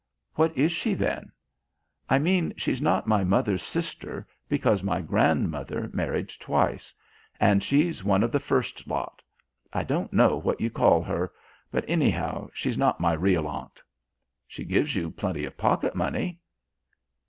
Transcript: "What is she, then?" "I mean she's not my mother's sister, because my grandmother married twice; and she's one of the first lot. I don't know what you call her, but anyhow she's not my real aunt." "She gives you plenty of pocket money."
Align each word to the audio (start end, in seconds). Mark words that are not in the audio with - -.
"What 0.33 0.57
is 0.57 0.71
she, 0.71 0.95
then?" 0.95 1.31
"I 2.09 2.17
mean 2.17 2.55
she's 2.57 2.81
not 2.81 3.05
my 3.05 3.23
mother's 3.23 3.61
sister, 3.61 4.25
because 4.49 4.81
my 4.81 4.99
grandmother 4.99 5.91
married 5.93 6.29
twice; 6.39 6.91
and 7.39 7.61
she's 7.61 8.03
one 8.03 8.23
of 8.23 8.31
the 8.31 8.39
first 8.39 8.87
lot. 8.87 9.21
I 9.71 9.83
don't 9.83 10.11
know 10.11 10.37
what 10.39 10.59
you 10.59 10.71
call 10.71 11.03
her, 11.03 11.31
but 11.71 11.85
anyhow 11.87 12.49
she's 12.51 12.79
not 12.79 12.99
my 12.99 13.13
real 13.13 13.45
aunt." 13.45 13.79
"She 14.47 14.63
gives 14.65 14.95
you 14.95 15.11
plenty 15.11 15.45
of 15.45 15.55
pocket 15.55 15.93
money." 15.93 16.39